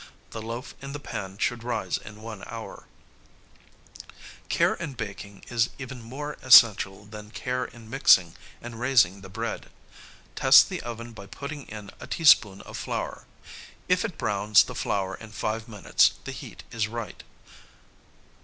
The 0.31 0.41
loaf 0.41 0.73
in 0.81 0.93
the 0.93 0.99
pan 0.99 1.37
should 1.37 1.63
rise 1.63 1.99
in 1.99 2.23
one 2.23 2.41
hour. 2.47 2.87
[Sidenote: 3.93 3.97
The 3.97 4.03
fire.] 4.03 4.09
[Sidenote: 4.09 4.17
Time.] 4.17 4.45
Care 4.49 4.73
in 4.87 4.93
baking 4.95 5.43
is 5.51 5.69
even 5.77 6.01
more 6.01 6.37
essential 6.41 7.05
than 7.05 7.29
care 7.29 7.65
in 7.65 7.87
mixing 7.87 8.35
and 8.63 8.79
raising 8.79 9.21
the 9.21 9.29
bread. 9.29 9.69
Test 10.35 10.69
the 10.69 10.81
oven 10.81 11.11
by 11.11 11.27
putting 11.27 11.67
in 11.67 11.91
a 11.99 12.07
teaspoonful 12.07 12.67
of 12.71 12.77
flour. 12.77 13.25
If 13.87 14.03
it 14.03 14.17
browns 14.17 14.63
the 14.63 14.73
flour 14.73 15.13
in 15.13 15.29
five 15.33 15.67
minutes 15.67 16.13
the 16.23 16.31
heat 16.31 16.63
is 16.71 16.87
right. 16.87 17.21